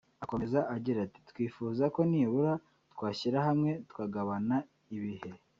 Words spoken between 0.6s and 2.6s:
agira ati "Twifuza ko nibura